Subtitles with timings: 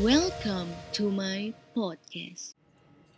[0.00, 2.56] Welcome to my podcast.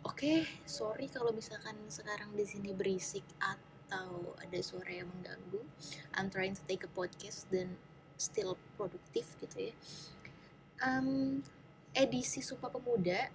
[0.03, 5.63] Oke, sorry kalau misalkan sekarang di sini berisik atau ada suara yang mengganggu.
[6.19, 7.79] I'm trying to take a podcast dan
[8.19, 9.73] still produktif gitu ya.
[10.83, 11.39] Um,
[11.95, 13.31] edisi Sumpah Pemuda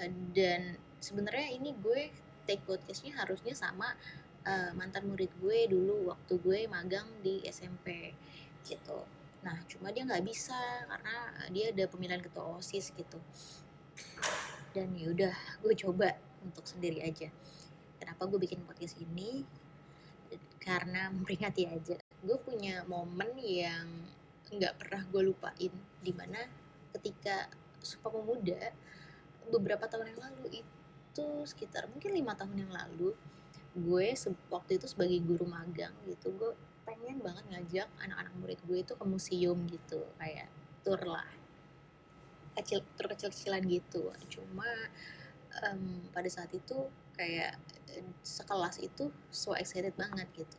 [0.00, 2.08] uh, dan sebenarnya ini gue
[2.48, 3.92] take podcastnya harusnya sama
[4.48, 8.16] uh, mantan murid gue dulu waktu gue magang di SMP
[8.64, 11.14] gitu nah cuma dia nggak bisa karena
[11.48, 13.18] dia ada pemilihan ketua osis gitu.
[14.70, 17.28] Dan yaudah gue coba untuk sendiri aja.
[18.00, 19.44] Kenapa gue bikin podcast ini?
[20.60, 21.96] Karena memperingati aja.
[22.20, 23.88] Gue punya momen yang
[24.50, 25.72] nggak pernah gue lupain.
[26.00, 26.40] Di mana
[26.96, 27.48] ketika
[27.80, 28.76] Sumpah Pemuda
[29.48, 33.16] beberapa tahun yang lalu itu sekitar mungkin lima tahun yang lalu
[33.74, 34.06] gue
[34.50, 36.52] waktu itu sebagai guru magang gitu gue
[36.84, 40.48] pengen banget ngajak anak-anak murid gue itu ke museum gitu kayak
[40.82, 41.28] tour lah.
[42.56, 44.10] Kecil tur kecil-kecilan gitu.
[44.32, 44.68] Cuma
[45.64, 47.56] um, pada saat itu kayak
[48.24, 50.56] sekelas itu so excited banget gitu.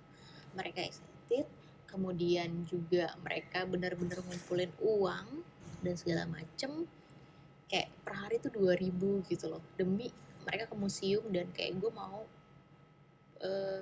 [0.54, 1.48] Mereka excited
[1.92, 5.44] kemudian juga mereka benar-benar ngumpulin uang
[5.84, 6.88] dan segala macem.
[7.68, 9.64] Kayak per hari itu 2000 gitu loh.
[9.76, 10.12] Demi
[10.44, 12.26] mereka ke museum dan kayak gue mau
[13.44, 13.82] uh,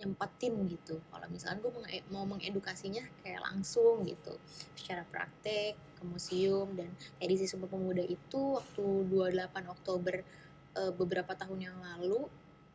[0.00, 0.96] nyempatin gitu.
[1.12, 1.72] Kalau misalnya gue
[2.08, 4.32] mau mengedukasinya kayak langsung gitu.
[4.72, 6.88] Secara praktek ke museum dan
[7.20, 10.24] edisi Sumpah Pemuda itu waktu 28 Oktober
[10.72, 12.24] e, beberapa tahun yang lalu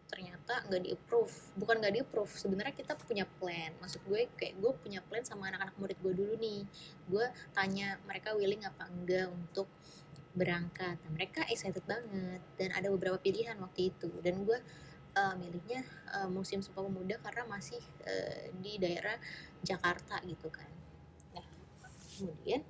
[0.05, 3.73] ternyata nggak di approve bukan nggak di approve sebenarnya kita punya plan.
[3.81, 6.61] Maksud gue kayak gue punya plan sama anak-anak murid gue dulu nih.
[7.09, 7.25] Gue
[7.57, 9.65] tanya mereka willing apa enggak untuk
[10.35, 10.99] berangkat.
[11.01, 14.11] Nah, mereka excited banget dan ada beberapa pilihan waktu itu.
[14.21, 14.59] Dan gue
[15.15, 19.15] uh, milihnya uh, musim Sumpah Pemuda karena masih uh, di daerah
[19.63, 20.69] Jakarta gitu kan.
[21.33, 21.47] Nah,
[22.19, 22.61] kemudian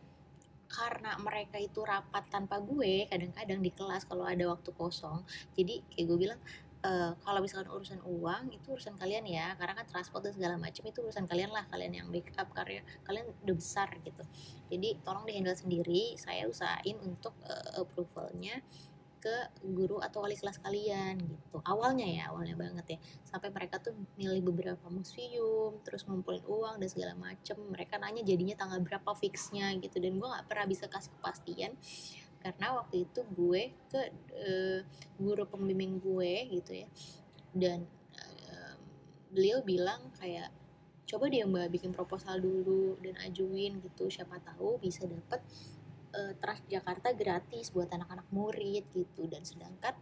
[0.75, 5.23] karena mereka itu rapat tanpa gue kadang-kadang di kelas kalau ada waktu kosong
[5.55, 6.41] jadi kayak gue bilang
[6.85, 10.85] Uh, kalau misalkan urusan uang itu urusan kalian ya karena kan transport dan segala macam
[10.85, 14.22] itu urusan kalian lah kalian yang backup karya kalian udah besar gitu
[14.69, 18.61] jadi tolong dihandle sendiri saya usahain untuk uh, approvalnya
[19.25, 21.58] ke guru atau wali kelas kalian gitu.
[21.66, 22.97] Awalnya ya awalnya banget ya.
[23.25, 27.58] Sampai mereka tuh milih beberapa museum terus ngumpulin uang dan segala macem.
[27.74, 29.97] Mereka nanya jadinya tanggal berapa fixnya gitu.
[29.97, 31.74] Dan gue nggak pernah bisa kasih kepastian
[32.46, 34.02] karena waktu itu gue ke
[34.38, 34.80] uh,
[35.18, 36.88] guru pembimbing gue gitu ya.
[37.50, 37.81] Dan
[38.22, 38.78] uh,
[39.34, 40.53] beliau bilang kayak
[41.09, 44.06] coba dia mbak bikin proposal dulu dan ajuin gitu.
[44.06, 45.41] Siapa tahu bisa dapet
[46.16, 49.28] uh, Trans Jakarta gratis buat anak-anak murid gitu.
[49.28, 49.94] Dan sedangkan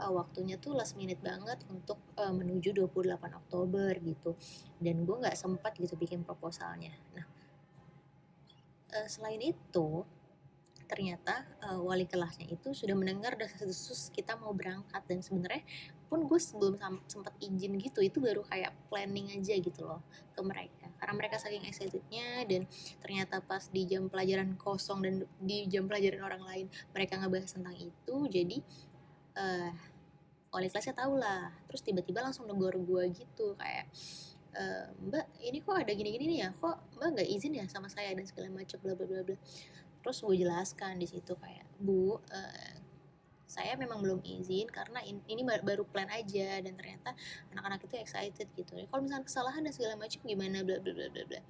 [0.00, 4.34] uh, waktunya tuh last minute banget untuk uh, menuju 28 Oktober gitu.
[4.80, 6.96] Dan gue nggak sempat gitu bikin proposalnya.
[7.12, 7.26] Nah
[8.96, 10.04] uh, selain itu
[10.88, 15.04] ternyata uh, wali kelasnya itu sudah mendengar desas-desus kita mau berangkat.
[15.04, 15.62] Dan sebenarnya
[16.08, 20.00] pun gue sebelum sempat izin gitu itu baru kayak planning aja gitu loh
[20.32, 22.66] ke mereka karena mereka saking excitednya dan
[23.00, 27.78] ternyata pas di jam pelajaran kosong dan di jam pelajaran orang lain mereka ngebahas tentang
[27.78, 28.58] itu jadi
[29.38, 29.70] uh,
[30.52, 31.52] wali kelasnya tahu lah.
[31.68, 33.86] Terus tiba-tiba langsung negor gue gitu kayak
[34.56, 36.50] uh, mbak ini kok ada gini-gini nih ya?
[36.56, 38.12] Kok mbak nggak izin ya sama saya?
[38.16, 39.36] dan segala macam bla bla bla bla.
[40.02, 42.77] Terus gue jelaskan di situ kayak bu uh,
[43.48, 47.16] saya memang belum izin karena ini baru plan aja dan ternyata
[47.56, 48.76] anak-anak itu excited gitu.
[48.76, 51.40] Kalau misalnya kesalahan dan segala macam gimana bla bla bla bla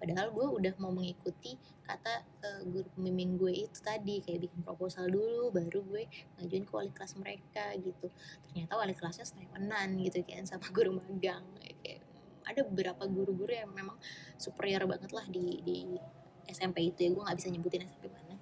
[0.00, 5.04] padahal gue udah mau mengikuti kata uh, guru pembimbing gue itu tadi kayak bikin proposal
[5.12, 6.08] dulu baru gue
[6.40, 8.08] ngajuin ke wali kelas mereka gitu.
[8.48, 11.44] Ternyata wali kelasnya setewenan gitu kan sama guru magang.
[11.60, 12.00] Kayak
[12.48, 14.00] ada beberapa guru-guru yang memang
[14.40, 15.76] superior banget lah di di
[16.48, 18.34] SMP itu ya gue nggak bisa nyebutin SMP mana.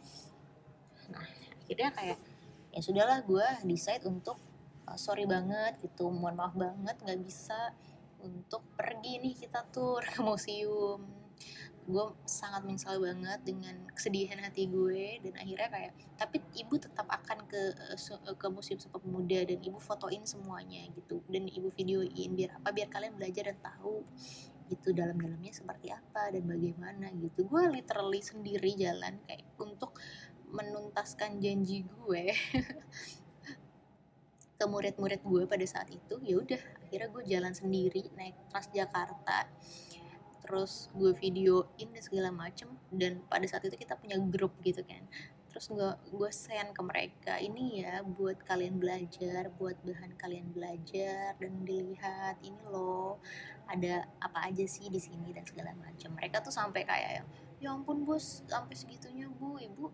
[1.11, 1.27] Nah
[1.67, 2.19] akhirnya kayak
[2.79, 4.39] ya sudahlah gue decide untuk
[4.87, 6.07] uh, sorry banget gitu.
[6.15, 7.75] Mohon maaf banget nggak bisa
[8.23, 11.03] untuk pergi nih kita tur ke museum.
[11.89, 17.51] Gue sangat menyesal banget dengan kesedihan hati gue dan akhirnya kayak tapi ibu tetap akan
[17.51, 22.63] ke uh, ke museum Sumpah Pemuda dan ibu fotoin semuanya gitu dan ibu videoin biar
[22.63, 24.07] apa biar kalian belajar dan tahu
[24.69, 27.49] gitu dalam-dalamnya seperti apa dan bagaimana gitu.
[27.49, 29.97] Gue literally sendiri jalan kayak untuk
[30.53, 32.25] menuntaskan janji gue
[34.59, 39.47] ke murid-murid gue pada saat itu ya udah akhirnya gue jalan sendiri naik Transjakarta.
[40.43, 45.07] Terus gue videoin dan segala macem dan pada saat itu kita punya grup gitu kan.
[45.53, 51.39] Terus gue gue send ke mereka ini ya buat kalian belajar buat bahan kalian belajar
[51.39, 53.23] dan dilihat ini loh
[53.69, 57.23] ada apa aja sih di sini dan segala macam mereka tuh sampai kayak
[57.61, 59.93] ya ampun bos sampai segitunya bu ibu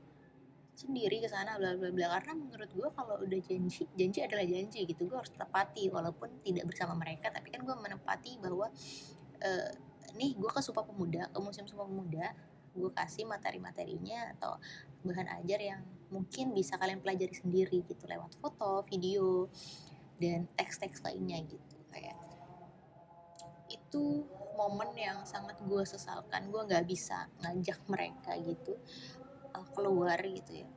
[0.75, 2.19] sendiri ke sana bla bla bla.
[2.19, 5.07] Karena menurut gue kalau udah janji janji adalah janji gitu.
[5.07, 8.67] Gue harus tepati walaupun tidak bersama mereka tapi kan gue menepati bahwa
[9.41, 9.71] uh,
[10.19, 12.27] nih gue ke Sumpah Pemuda ke museum Sumpah Pemuda
[12.75, 14.59] gue kasih materi-materinya atau
[15.07, 15.81] bahan ajar yang
[16.11, 18.05] mungkin bisa kalian pelajari sendiri gitu.
[18.11, 19.47] Lewat foto, video
[20.19, 21.77] dan teks-teks lainnya gitu.
[21.95, 22.19] Kayak
[23.71, 24.27] itu
[24.59, 26.51] momen yang sangat gue sesalkan.
[26.51, 28.75] Gue nggak bisa ngajak mereka gitu
[29.55, 30.69] uh, keluar gitu ya.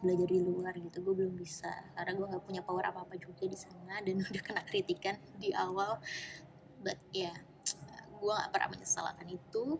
[0.00, 1.70] Belajar di luar gitu gue belum bisa.
[1.92, 5.52] Karena gue nggak punya power apa apa juga di sana dan udah kena kritikan di
[5.52, 6.00] awal.
[6.80, 7.36] But ya yeah,
[8.16, 9.78] gue nggak pernah menyesalkan itu.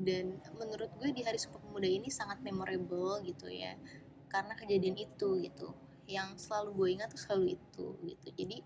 [0.00, 3.74] Dan menurut gue di hari Sumpah Pemuda ini sangat memorable gitu ya.
[4.30, 5.74] Karena kejadian itu gitu.
[6.06, 8.28] Yang selalu gue ingat tuh selalu itu gitu.
[8.36, 8.62] Jadi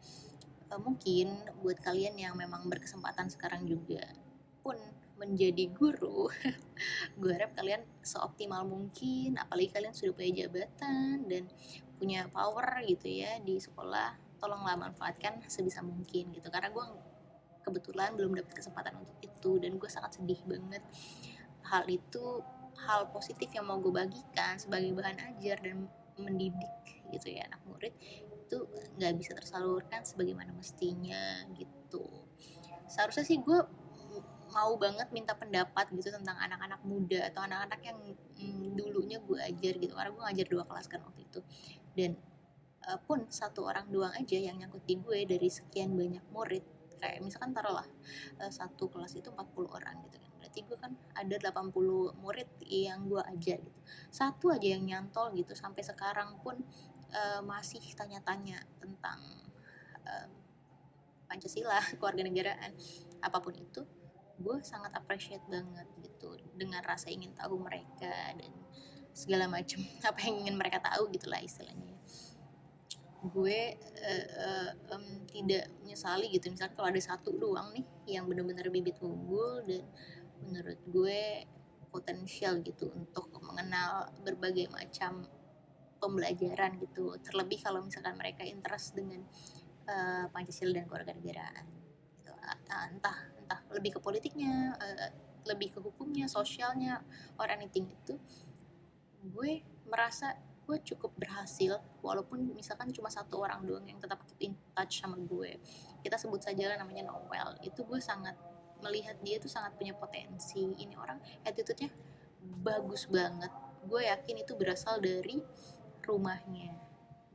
[0.75, 4.03] uh, mungkin buat kalian yang memang berkesempatan sekarang juga
[4.65, 4.75] pun
[5.15, 6.27] menjadi guru
[7.21, 11.47] gue harap kalian seoptimal mungkin apalagi kalian sudah punya jabatan dan
[11.97, 16.53] punya power gitu ya di sekolah tolonglah manfaatkan sebisa mungkin gitu.
[16.53, 16.85] Karena gue
[17.65, 20.85] kebetulan belum dapat kesempatan untuk itu dan gue sangat sedih banget.
[21.65, 22.45] Hal itu
[22.85, 25.89] hal positif yang mau gue bagikan sebagai bahan ajar dan
[26.21, 26.77] mendidik
[27.11, 27.95] gitu ya anak murid
[28.45, 28.59] itu
[28.99, 32.05] nggak bisa tersalurkan sebagaimana mestinya gitu.
[32.85, 33.65] Seharusnya sih gue
[34.55, 37.99] mau banget minta pendapat gitu tentang anak-anak muda atau anak-anak yang
[38.39, 39.93] mm, dulunya gue ajar gitu.
[39.99, 41.41] Karena gue ngajar dua kelas kan waktu itu.
[41.91, 42.15] Dan
[42.87, 46.63] uh, pun satu orang doang aja yang nyangkut di gue dari sekian banyak murid.
[47.03, 47.85] Kayak misalkan taruhlah
[48.39, 49.43] uh, satu kelas itu 40
[49.75, 50.31] orang gitu kan.
[50.39, 53.81] Berarti gue kan ada 80 murid yang gue ajar gitu.
[54.15, 55.59] Satu aja yang nyantol gitu.
[55.59, 56.63] Sampai sekarang pun
[57.11, 59.19] uh, masih tanya-tanya tentang
[60.07, 60.31] uh,
[61.27, 62.71] Pancasila keluarga negaraan
[63.19, 63.83] apa pun itu
[64.35, 68.51] gue sangat appreciate banget gitu dengan rasa ingin tahu mereka dan
[69.15, 69.79] segala macam
[70.11, 71.95] apa yang ingin mereka tahu gitulah istilahnya
[73.25, 73.61] gue
[74.05, 77.87] uh, uh, um, tidak menyesali gitu misalnya kalau ada satu doang nih
[78.21, 79.81] yang benar-benar bibit unggul dan
[80.45, 81.49] menurut gue
[81.89, 85.25] potensial gitu untuk mengenal berbagai macam
[86.03, 89.25] pembelajaran gitu terlebih kalau misalkan mereka interest dengan
[89.89, 91.65] uh, Pancasila dan keluarga negaraan
[92.21, 92.33] gitu.
[92.69, 95.11] Entah entah lebih ke politiknya uh,
[95.47, 96.99] lebih ke hukumnya sosialnya
[97.39, 98.19] or anything itu
[99.31, 100.35] gue merasa
[100.65, 105.21] gue cukup berhasil walaupun misalkan cuma satu orang doang yang tetap keep in touch sama
[105.21, 105.61] gue.
[106.01, 107.61] Kita sebut saja lah namanya Noel.
[107.61, 108.33] Itu gue sangat
[108.81, 110.65] melihat dia tuh sangat punya potensi.
[110.65, 111.93] Ini orang attitude-nya
[112.65, 113.53] bagus banget.
[113.85, 115.37] Gue yakin itu berasal dari
[116.01, 116.73] rumahnya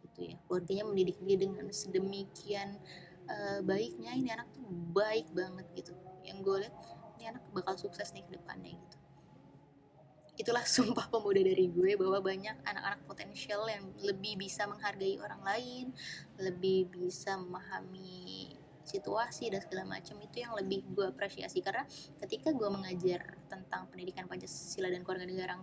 [0.10, 0.36] gitu ya.
[0.50, 2.82] Keluarganya mendidik dia dengan sedemikian
[3.30, 4.18] uh, baiknya.
[4.18, 5.94] Ini anak tuh baik banget gitu
[6.40, 6.76] gue lihat
[7.20, 8.98] ini anak bakal sukses nih ke depannya gitu.
[10.40, 15.86] Itulah sumpah pemuda dari gue bahwa banyak anak-anak potensial yang lebih bisa menghargai orang lain
[16.40, 18.56] lebih bisa memahami
[18.88, 21.60] situasi dan segala macam itu yang lebih gue apresiasi.
[21.60, 21.84] Karena
[22.24, 25.56] ketika gue mengajar tentang pendidikan Pancasila dan keluarga negara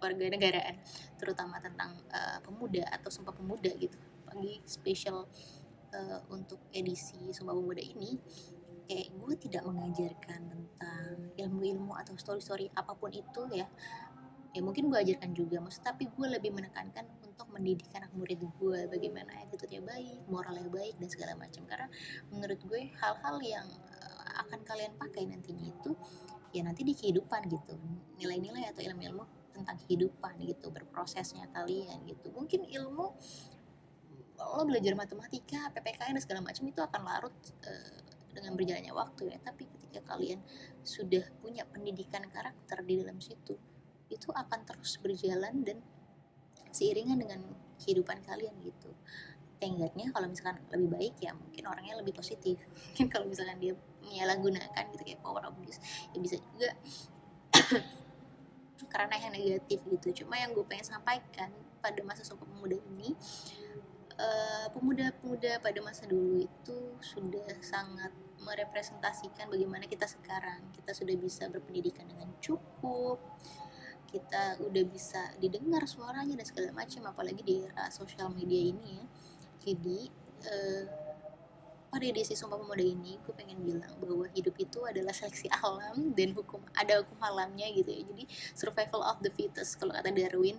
[0.00, 0.76] keluarga negaraan
[1.20, 5.26] terutama tentang uh, pemuda atau sumpah pemuda gitu pagi spesial
[5.94, 8.14] uh, untuk edisi Sumpah Pemuda ini
[8.90, 13.70] kayak gue tidak mengajarkan tentang ilmu-ilmu atau story-story apa pun itu ya.
[14.50, 18.80] Ya mungkin gue ajarkan juga maksud tapi gue lebih menekankan untuk mendidik anak murid gue
[18.90, 21.62] bagaimana attitude-nya baik moralnya baik dan segala macam.
[21.70, 21.86] Karena
[22.34, 25.94] menurut gue hal-hal yang uh, akan kalian pakai nantinya itu
[26.50, 27.78] ya nanti di kehidupan gitu.
[28.18, 32.34] Nilai-nilai atau ilmu-ilmu tentang kehidupan gitu berprosesnya kalian gitu.
[32.34, 33.06] Mungkin ilmu
[34.40, 37.36] lo belajar matematika, PPKN dan segala macam itu akan larut
[37.70, 39.38] uh, dengan berjalannya waktu ya.
[39.42, 40.40] Tapi ketika kalian
[40.82, 43.54] sudah punya pendidikan karakter di dalam situ,
[44.10, 45.78] itu akan terus berjalan dan
[46.70, 47.40] seiringan dengan
[47.82, 48.90] kehidupan kalian gitu.
[49.60, 52.56] Tenggatnya kalau misalkan lebih baik ya mungkin orangnya lebih positif.
[52.90, 55.76] Mungkin kalau misalkan dia menyalahgunakan gitu kayak power abuse
[56.10, 56.72] ya bisa juga
[58.92, 60.24] karena yang negatif gitu.
[60.24, 61.52] Cuma yang gue pengen sampaikan
[61.84, 63.16] pada masa sumpah pemuda ini
[64.76, 70.64] pemuda-pemuda uh, pada masa dulu itu sudah sangat merepresentasikan bagaimana kita sekarang.
[70.72, 73.20] Kita sudah bisa berpendidikan dengan cukup
[74.10, 79.04] kita udah bisa didengar suaranya dan segala macam apalagi di era sosial media ini ya.
[79.70, 79.98] Jadi
[80.50, 80.84] uh,
[81.90, 86.30] pada edisi Sumpah Pemuda ini gue pengen bilang bahwa hidup itu adalah seleksi alam dan
[86.34, 88.02] hukum ada hukum alamnya gitu ya.
[88.06, 88.24] Jadi
[88.54, 90.58] survival of the fittest kalau kata Darwin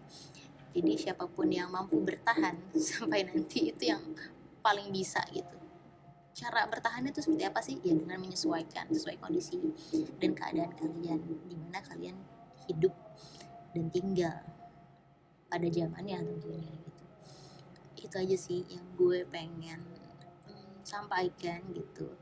[0.71, 2.55] jadi siapa pun yang mampu bertahan
[2.89, 4.03] sampai nanti itu yang
[4.63, 5.57] paling bisa gitu.
[6.31, 7.75] Cara bertahan itu seperti apa sih?
[7.83, 9.59] Ya dengan menyesuaikan sesuai kondisi
[10.15, 11.19] dan keadaan kalian
[11.51, 12.15] di mana kalian
[12.71, 12.95] hidup
[13.75, 14.39] dan tinggal
[15.51, 17.03] pada zamannya tentunya gitu.
[18.07, 19.83] Itu aja sih yang gue pengen
[20.47, 22.15] mm, sampaikan gitu.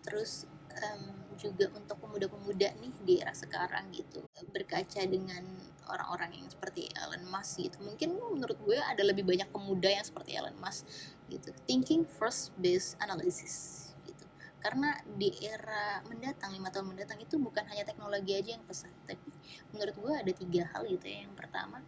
[0.00, 0.48] Terus
[0.80, 4.22] em, juga untuk pemuda-pemuda nih di era sekarang gitu.
[4.50, 5.42] Berkaca dengan
[5.90, 7.76] orang-orang yang seperti Elon Musk gitu.
[7.82, 10.86] Mungkin menurut gue ada lebih banyak pemuda yang seperti Elon Musk
[11.28, 11.50] gitu.
[11.66, 14.24] Thinking first based analysis gitu.
[14.62, 18.94] Karena di era mendatang lima tahun mendatang itu bukan hanya teknologi aja yang pesat.
[19.04, 19.30] Tapi
[19.74, 21.26] menurut gue ada tiga hal gitu ya.
[21.26, 21.82] Yang pertama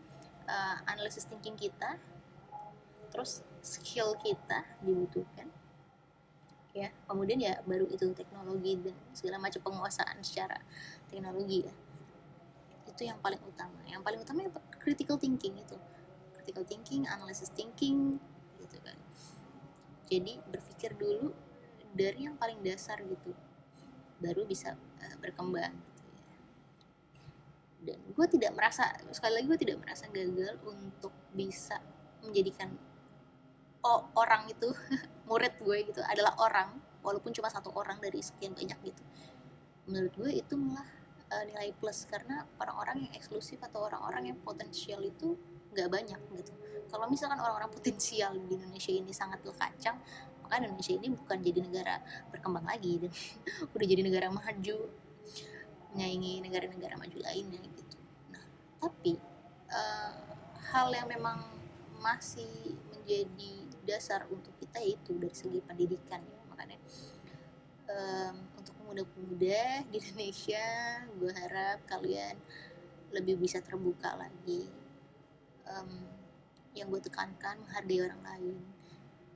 [0.49, 1.97] uh, analisis thinking kita
[3.15, 5.54] terus skill kita dibutuhkan
[6.75, 6.91] ya.
[7.07, 10.59] Kemudian ya baru itu teknologi dan segala macam penguasaan secara
[11.09, 11.75] teknologi ya.
[12.91, 13.79] Itu yang paling utama.
[13.87, 14.51] Yang paling utama ya
[14.83, 15.79] critical thinking itu.
[16.35, 18.19] Critical thinking analysis thinking
[18.59, 18.99] gitu kan.
[20.11, 21.33] Jadi berpikir dulu
[21.95, 23.33] dari yang paling dasar gitu.
[24.19, 26.39] Baru bisa uh, berkembang gitu ya.
[27.85, 31.79] Dan gue tidak merasa sekali lagi gue tidak merasa gagal untuk bisa
[32.25, 32.75] menjadikan
[33.85, 34.73] oh, orang itu
[35.29, 39.03] murid gue gitu adalah orang walaupun cuma satu orang dari sekian banyak gitu.
[39.85, 40.89] Menurut gue itu malah
[41.31, 45.37] uh, nilai plus karena orang-orang yang eksklusif atau orang-orang yang potensial itu
[45.77, 46.53] nggak banyak gitu.
[46.89, 50.01] Kalau misalkan orang-orang potensial di Indonesia ini sangat kacang
[50.45, 51.95] maka Indonesia ini bukan jadi negara
[52.29, 53.11] berkembang lagi dan
[53.75, 54.77] udah jadi negara maju
[55.95, 57.97] menyaingi negara-negara maju lainnya gitu.
[58.33, 58.45] Nah
[58.81, 59.17] tapi
[59.73, 60.13] uh,
[60.73, 61.54] hal yang memang
[62.05, 63.53] masih menjadi
[63.89, 66.41] dasar untuk kita yaitu dari segi pendidikan ya.
[66.53, 66.79] Makanya
[67.89, 70.67] um, untuk pemuda-pemuda di Indonesia
[71.17, 72.37] gue harap kalian
[73.17, 74.69] lebih bisa terbuka lagi.
[75.65, 76.05] Um,
[76.77, 78.57] yang gue tekankan menghargai orang lain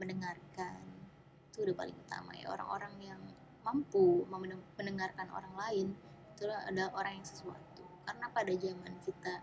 [0.02, 0.82] mendengarkan
[1.48, 2.52] itu udah paling utama ya.
[2.52, 3.20] Orang-orang yang
[3.64, 4.28] mampu
[4.76, 5.88] mendengarkan orang lain
[6.34, 7.84] itu adalah orang yang sesuatu.
[8.04, 9.34] Karena pada zaman kita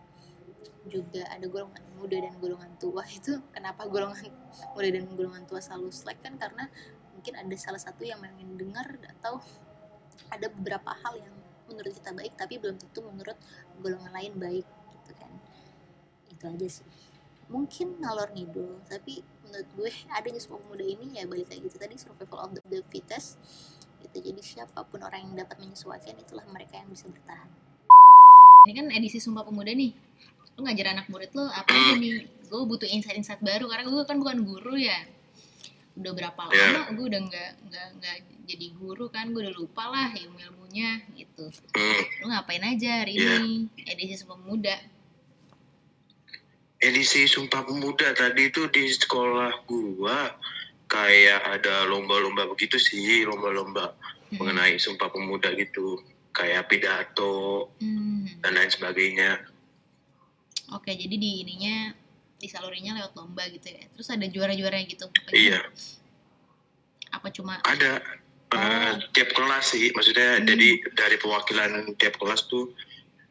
[0.86, 3.04] juga ada golongan muda dan golongan tua.
[3.18, 4.30] Itu kenapa golongan
[4.74, 6.38] muda dan golongan tua selalu slack kan?
[6.38, 6.70] Karena
[7.18, 8.86] mungkin ada salah satu yang ingin dengar
[9.20, 9.42] atau
[10.30, 13.38] ada beberapa hal yang menurut kita baik tapi belum tentu menurut
[13.82, 14.68] golongan lain baik
[15.02, 15.32] gitu kan.
[16.30, 16.88] Itu aja sih.
[17.50, 21.98] Mungkin ngalor ngidul tapi menurut gue adanya semua pemuda ini ya balik kayak gitu tadi
[21.98, 23.42] survival of the, the fittest.
[24.02, 27.50] Gitu jadi siapa pun orang yang dapat menyesuaikan itulah mereka yang bisa bertahan.
[28.66, 29.94] Ini kan edisi sumpah pemuda nih
[30.56, 34.18] lu ngajar anak murid lo apa aja nih gue butuh insight-insight baru karena gue kan
[34.18, 34.96] bukan guru ya
[35.96, 36.76] udah berapa iya.
[36.76, 41.00] lama gue udah nggak nggak nggak jadi guru kan gue udah lupa lah ilmu ilmunya
[41.16, 42.02] gitu hmm.
[42.24, 43.40] lu ngapain aja hari yeah.
[43.40, 44.76] ini edisi sumpah pemuda
[46.84, 50.36] edisi sumpah pemuda tadi itu di sekolah gua
[50.92, 54.38] kayak ada lomba-lomba begitu sih lomba-lomba hmm.
[54.38, 55.98] mengenai sumpah pemuda gitu
[56.36, 58.44] kayak pidato hmm.
[58.44, 59.40] dan lain sebagainya
[60.74, 61.94] Oke, jadi di ininya
[62.42, 63.84] disalurinya lewat lomba gitu ya.
[63.94, 65.06] Terus ada juara-juara gitu.
[65.30, 65.62] Iya.
[67.14, 68.02] Apa cuma ada
[68.52, 68.92] uh, oh.
[69.14, 70.46] tiap kelas sih, maksudnya hmm.
[70.50, 72.74] jadi dari perwakilan tiap kelas tuh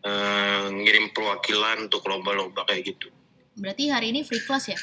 [0.07, 3.11] uh, ngirim perwakilan untuk lomba-lomba kayak gitu.
[3.55, 4.79] Berarti hari ini free class ya?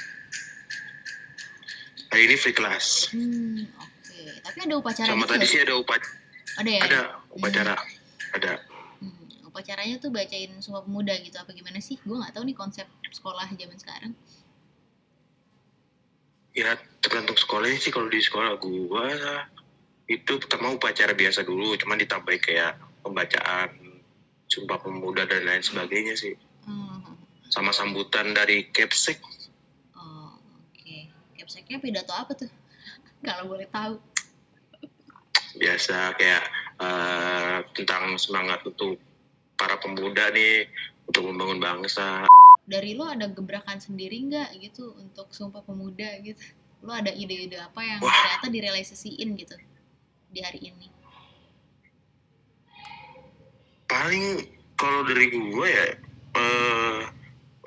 [2.11, 3.11] Hari ini free class.
[3.15, 3.91] Hmm, oke.
[4.03, 4.27] Okay.
[4.43, 5.51] Tapi ada upacara Sama gitu tadi ya?
[5.51, 6.15] sih ada upacara.
[6.59, 6.81] Ada ya?
[6.83, 6.99] Ada
[7.31, 7.75] upacara.
[7.75, 8.35] Hmm.
[8.35, 8.51] Ada
[9.51, 11.99] upacaranya tuh bacain Sumpah Pemuda gitu apa gimana sih?
[12.07, 14.13] Gue nggak tahu nih konsep sekolah zaman sekarang.
[16.55, 17.91] Ya tergantung sekolahnya sih.
[17.91, 19.07] Kalau di sekolah gue
[20.07, 21.75] itu pertama upacara biasa dulu.
[21.75, 23.75] Cuman ditambah kayak pembacaan
[24.47, 26.35] Sumpah Pemuda dan lain sebagainya sih.
[26.61, 27.17] Hmm.
[27.51, 29.17] sama sambutan dari Kepsek
[29.97, 30.77] oh oke.
[30.77, 31.09] Okay.
[31.35, 32.47] Kepseknya pidato apa tuh?
[33.27, 33.97] Kalau boleh tahu.
[35.57, 36.45] Biasa kayak
[36.79, 39.01] uh, tentang semangat untuk
[39.61, 40.65] para pemuda nih
[41.05, 42.25] untuk membangun bangsa.
[42.65, 46.41] Dari lo ada gebrakan sendiri nggak gitu untuk sumpah pemuda gitu?
[46.81, 48.09] Lo ada ide-ide apa yang Wah.
[48.09, 49.53] ternyata direalisasiin gitu
[50.33, 50.89] di hari ini?
[53.85, 55.87] Paling kalau dari gue ya
[56.41, 56.99] uh,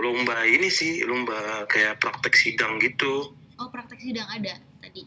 [0.03, 3.31] lomba ini sih lomba kayak praktek sidang gitu.
[3.63, 5.07] Oh praktek sidang ada tadi?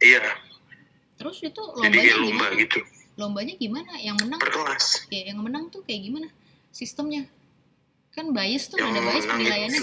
[0.00, 0.24] Iya.
[1.20, 2.62] Terus itu lombanya Jadi ya lomba gimana?
[2.64, 2.80] gitu
[3.16, 3.98] lombanya gimana?
[4.00, 6.28] Yang menang per kelas ya yang menang tuh kayak gimana
[6.72, 7.28] sistemnya?
[8.12, 9.82] Kan bias tuh yang ada bias penilaiannya.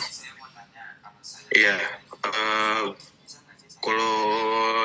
[1.49, 1.77] Iya
[2.25, 2.83] uh,
[3.79, 4.17] kalau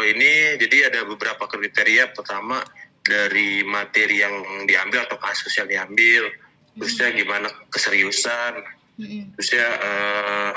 [0.06, 2.14] ini jadi ada beberapa kriteria.
[2.14, 2.62] Pertama
[3.04, 6.30] dari materi yang diambil atau kasus yang diambil.
[6.78, 7.18] Terusnya hmm.
[7.18, 8.54] gimana keseriusan.
[8.94, 9.26] Hmm.
[9.34, 10.54] terusnya uh,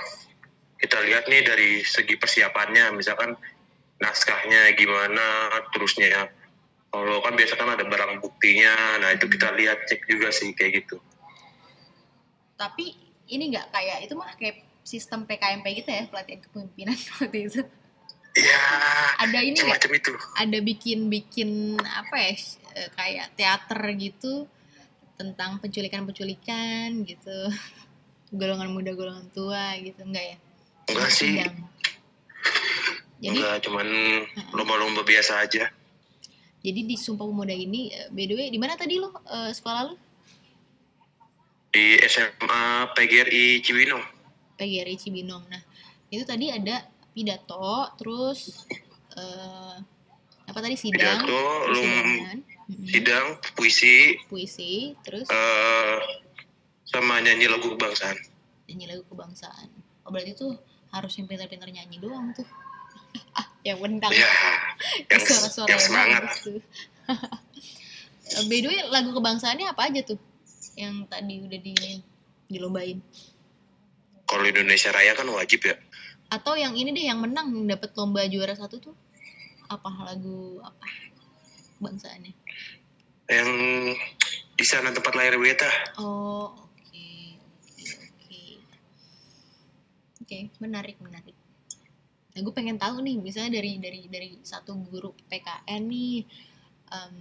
[0.77, 2.94] kita lihat nih dari segi persiapannya.
[2.94, 3.34] Misalkan
[3.98, 6.29] naskahnya gimana terusnya
[6.88, 9.00] kalau kan biasa kan ada barang buktinya.
[9.03, 10.98] Nah itu kita lihat cek juga sih kayak gitu.
[12.56, 12.96] Tapi
[13.27, 17.62] ini nggak kayak itu mah kayak sistem PKMP gitu ya pelatihan kepemimpinan waktu itu.
[18.38, 18.63] Ya
[19.17, 20.12] ada ini semacam itu.
[20.38, 21.50] Ada bikin bikin
[21.82, 22.32] apa ya
[22.77, 24.48] eh, kayak teater gitu
[25.20, 27.38] tentang penculikan-penculikan gitu.
[28.39, 30.38] Golongan muda golongan tua gitu enggak ya?
[30.91, 31.39] Enggak sih.
[33.17, 33.88] Jadi enggak cuman
[34.53, 35.72] lomba-lomba biasa aja
[36.68, 39.82] jadi di Sumpah Pemuda ini eh, by the way di mana tadi lo eh, sekolah
[39.88, 39.96] lo?
[41.72, 44.04] Di SMA PGRI Cibinong.
[44.60, 45.48] PGRI Cibinong.
[45.48, 45.64] Nah
[46.12, 46.84] itu tadi ada
[47.16, 48.68] pidato terus
[49.16, 49.80] eh,
[50.44, 51.24] apa tadi sidang?
[51.24, 51.40] Pidato
[51.72, 52.44] mm-mm,
[52.84, 55.32] sidang puisi puisi terus?
[55.32, 56.00] eh
[56.84, 58.20] sama nyanyi lagu kebangsaan.
[58.68, 59.72] Nyanyi lagu kebangsaan.
[60.04, 60.60] Oh berarti tuh
[60.92, 62.48] harus yang pintar-pintar nyanyi doang tuh
[63.68, 64.12] yang mendang.
[64.16, 64.32] Ya
[65.12, 66.24] yang suara-suara yang semangat.
[66.48, 70.20] Eh, by the way lagu kebangsaannya apa aja tuh?
[70.80, 71.76] Yang tadi udah di
[72.48, 73.04] dilombain.
[74.28, 75.76] Kalau Indonesia Raya kan wajib ya.
[76.32, 78.96] Atau yang ini deh yang menang yang dapat lomba juara satu tuh?
[79.68, 80.88] Apa lagu apa
[81.78, 82.34] bangsaannya
[83.28, 83.50] yang
[84.56, 85.68] di sana tempat lahir beta
[86.00, 87.08] oh oke
[87.76, 88.44] oke oke.
[90.24, 91.37] Oke menarik menarik
[92.38, 96.22] nah gue pengen tahu nih misalnya dari dari dari satu guru PKN nih
[96.88, 97.13] em,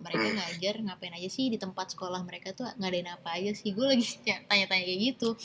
[0.00, 0.36] mereka Hmm.
[0.40, 3.76] ngajar ngapain aja sih di tempat sekolah mereka tuh ngadain apa aja sih?
[3.76, 4.02] Gue lagi
[4.48, 5.36] tanya-tanya kayak gitu.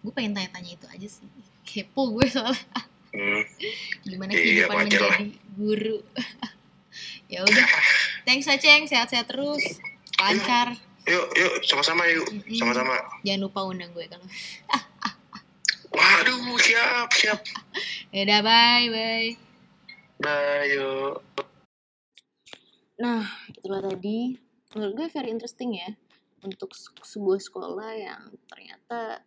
[0.00, 1.28] Gue pengen tanya-tanya itu aja sih.
[1.68, 2.64] Kepo gue soalnya.
[3.12, 3.44] Hmm.
[4.08, 5.18] gimana Iya, kehidupan wajar lah.
[5.20, 5.96] menjadi guru?
[7.28, 7.68] Ya udah.
[8.24, 9.82] Thanks Aceng sehat-sehat terus.
[10.16, 10.78] Lancar.
[11.04, 12.24] Yuk yuk sama-sama yuk.
[12.56, 12.96] Sama-sama.
[13.20, 14.24] Jangan lupa undang gue kalau
[15.96, 17.40] waduh siap siap
[18.14, 19.30] ya udah bye bye
[20.22, 21.22] bye yuk
[22.96, 24.40] Nah, itulah tadi
[24.72, 25.92] menurut gue very interesting ya
[26.40, 29.20] untuk se- sebuah sekolah yang ternyata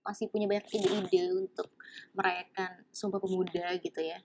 [0.00, 1.68] masih punya banyak ide-ide untuk
[2.16, 4.16] merayakan Sumpah Pemuda gitu ya.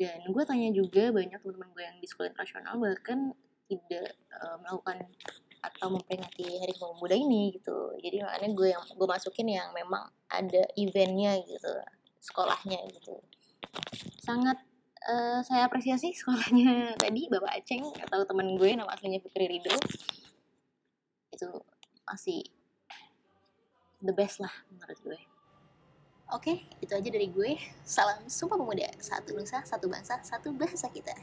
[0.00, 3.36] Dan gue tanya juga banyak teman-teman gue yang di sekolah internasional bahkan
[3.68, 4.96] tidak eh, melakukan
[5.60, 8.00] atau memperingati Hari Sumpah Pemuda ini gitu.
[8.00, 11.68] Jadi makanya gue yang gue masukin yang memang ada eventnya gitu
[12.26, 13.22] sekolahnya gitu.
[14.18, 14.58] Sangat
[15.06, 19.76] eh, saya apresiasi sekolahnya tadi Bapak Aceng atau teman gue nama aslinya Fikri Ridho
[21.30, 21.48] itu
[22.08, 22.42] masih
[24.02, 25.20] the best lah menurut gue.
[26.34, 27.54] Oke, itu aja dari gue.
[27.86, 28.90] Salam Sumpah Pemuda.
[28.98, 31.14] Satu nusa, satu bangsa, satu bahasa kita.